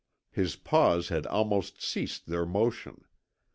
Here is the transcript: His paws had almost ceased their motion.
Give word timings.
His 0.31 0.55
paws 0.55 1.09
had 1.09 1.27
almost 1.27 1.79
ceased 1.79 2.25
their 2.25 2.47
motion. 2.47 3.05